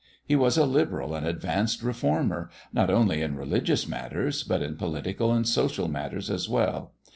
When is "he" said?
0.25-0.35